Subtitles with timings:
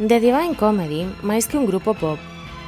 [0.00, 2.16] The Divine Comedy, máis que un grupo pop,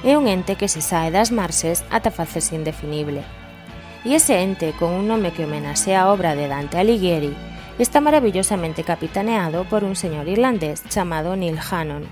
[0.04, 3.24] é un ente que se sae das marxes ata facerse indefinible.
[4.04, 7.32] E ese ente, con un nome que homenaxea a obra de Dante Alighieri,
[7.80, 12.04] está maravillosamente capitaneado por un señor irlandés chamado Neil Hannon.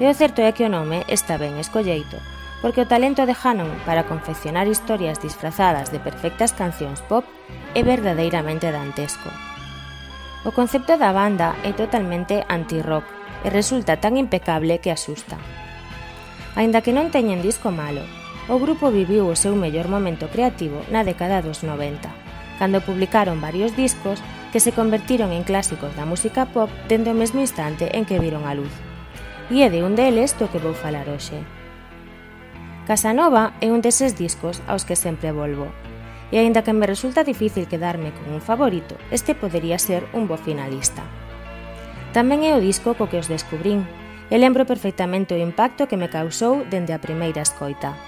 [0.00, 2.16] E o certo é que o nome está ben escolleito,
[2.64, 7.28] porque o talento de Hannon para confeccionar historias disfrazadas de perfectas cancións pop
[7.76, 9.28] é verdadeiramente dantesco.
[10.48, 13.04] O concepto da banda é totalmente anti-rock,
[13.44, 15.36] e resulta tan impecable que asusta.
[16.56, 18.02] Aínda que non teñen disco malo,
[18.48, 22.08] o grupo viviu o seu mellor momento creativo na década dos 90,
[22.58, 27.42] cando publicaron varios discos que se convertiron en clásicos da música pop dende o mesmo
[27.42, 28.70] instante en que viron a luz.
[29.50, 31.36] E é de un deles do que vou falar hoxe.
[32.86, 35.72] Casanova é un deses discos aos que sempre volvo.
[36.32, 40.36] E aínda que me resulta difícil quedarme con un favorito, este podería ser un bo
[40.36, 41.02] finalista.
[42.14, 43.82] Tamén é o disco co que os descubrín,
[44.30, 47.98] e lembro perfectamente o impacto que me causou dende a primeira escoita.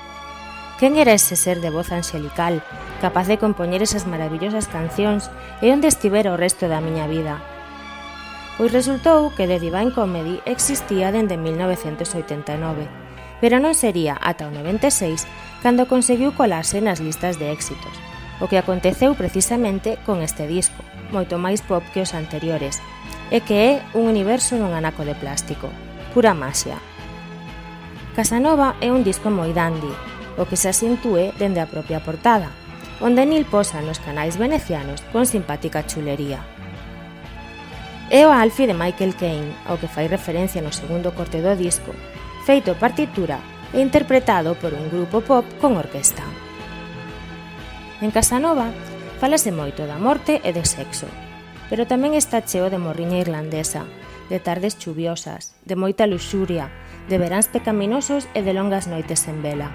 [0.78, 2.62] Quen era ese ser de voz angelical,
[3.02, 5.26] capaz de compoñer esas maravillosas cancións
[5.58, 7.42] e onde estivera o resto da miña vida?
[8.54, 12.86] Pois resultou que The Divine Comedy existía dende 1989,
[13.42, 15.26] pero non sería ata o 96
[15.66, 17.98] cando conseguiu colarse nas listas de éxitos,
[18.38, 20.78] o que aconteceu precisamente con este disco,
[21.10, 22.78] moito máis pop que os anteriores,
[23.30, 25.69] e que é un universo nun anaco de plástico,
[26.14, 26.78] pura maxia.
[28.14, 29.91] Casanova é un disco moi dandy,
[30.38, 32.48] o que se asintúe dende a propia portada,
[33.00, 36.41] onde Nil posa nos canais venecianos con simpática chulería.
[38.09, 41.91] É o alfi de Michael Caine, ao que fai referencia no segundo corte do disco,
[42.47, 43.43] feito partitura
[43.75, 46.22] e interpretado por un grupo pop con orquesta.
[48.00, 48.70] En Casanova,
[49.19, 51.10] falase moito da morte e de sexo,
[51.71, 53.87] pero tamén está cheo de morriña irlandesa,
[54.31, 56.71] de tardes chuviosas, de moita luxuria,
[57.06, 59.71] de veráns pecaminosos e de longas noites en vela.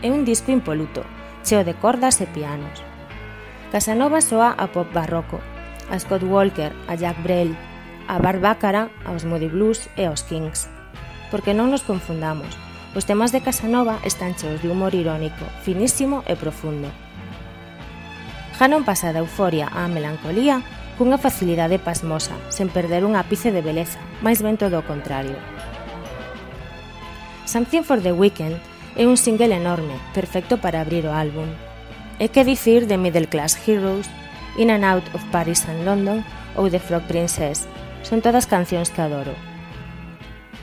[0.00, 1.04] É un disco impoluto,
[1.44, 2.80] cheo de cordas e pianos.
[3.72, 5.38] Casanova soa a pop barroco,
[5.92, 7.52] a Scott Walker, a Jack Brel,
[8.08, 8.42] a Bart
[9.04, 10.68] aos Moody Blues e aos Kings.
[11.30, 12.58] Porque non nos confundamos,
[12.92, 16.90] Os temas de Casanova están cheos de humor irónico, finísimo e profundo.
[18.60, 20.60] Hanon pasa da euforia á melancolía
[21.00, 25.40] cunha facilidade pasmosa, sen perder un ápice de beleza, máis ben todo o contrario.
[27.48, 28.60] Something for the Weekend
[29.00, 31.48] é un single enorme, perfecto para abrir o álbum.
[32.20, 34.04] E que dicir de Middle Class Heroes,
[34.60, 36.20] In and Out of Paris and London
[36.52, 37.64] ou The Frog Princess,
[38.04, 39.32] son todas cancións que adoro.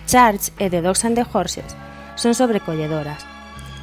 [0.05, 1.73] Charge e The Dogs and the Horses
[2.13, 3.25] son sobrecolledoras,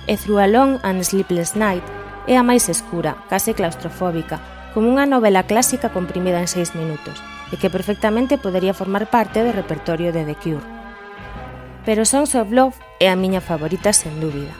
[0.06, 4.40] e Through a Long and Sleepless Night É a máis escura, case claustrofóbica,
[4.72, 7.20] como unha novela clásica comprimida en seis minutos,
[7.52, 10.64] e que perfectamente podería formar parte do repertorio de The Cure.
[11.84, 14.56] Pero Songs of Love é a miña favorita sen dúbida.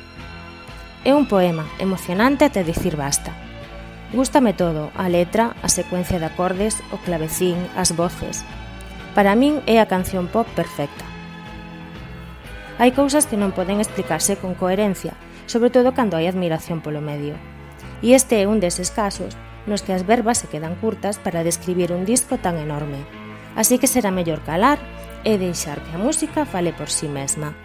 [1.08, 3.32] É un poema emocionante até dicir basta.
[4.12, 8.44] Gústame todo, a letra, a secuencia de acordes, o clavecín, as voces.
[9.16, 11.08] Para min é a canción pop perfecta.
[12.76, 17.34] Hai cousas que non poden explicarse con coherencia, sobre todo cando hai admiración polo medio.
[18.04, 21.92] E este é un deses casos nos que as verbas se quedan curtas para describir
[21.92, 23.00] un disco tan enorme.
[23.56, 24.78] Así que será mellor calar
[25.24, 27.56] e deixar que a música fale por si sí mesma.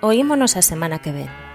[0.00, 1.45] Oímonos a semana que ven.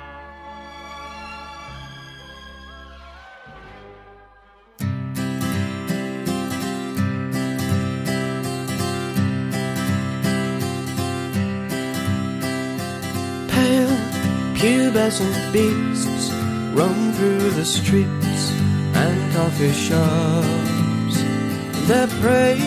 [14.91, 16.31] Pubescent beasts
[16.73, 18.51] roam through the streets
[18.93, 21.15] and coffee shops.
[21.87, 22.57] Their prey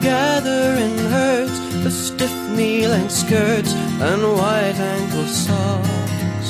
[0.00, 6.48] gather in herds for stiff knee-length skirts and white ankle socks.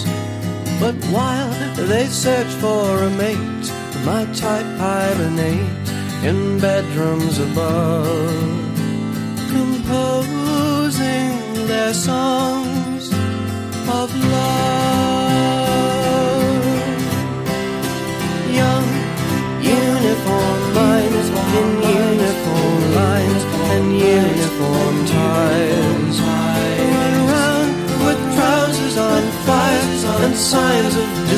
[0.80, 1.52] But while
[1.86, 3.66] they search for a mate,
[4.06, 5.88] my type hibernate
[6.24, 8.61] in bedrooms above,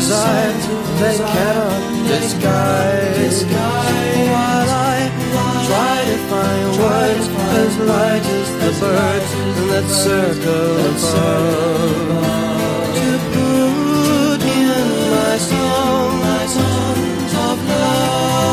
[0.05, 0.65] signs
[1.01, 3.45] they cannot disguise.
[3.45, 5.09] While I
[5.69, 7.27] try to find words
[7.63, 9.31] as light as the birds
[9.71, 12.23] that circle above.
[12.99, 16.13] To put in my song,
[17.49, 18.45] of love.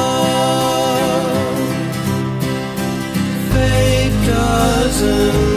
[3.52, 5.51] Fate doesn't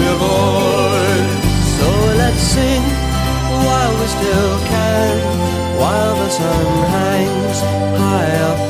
[0.00, 1.42] your voice.
[1.78, 1.88] So
[2.20, 2.82] let's sing
[3.66, 5.14] while we still can,
[5.80, 6.66] while the sun
[6.96, 7.60] hangs
[7.98, 8.60] high up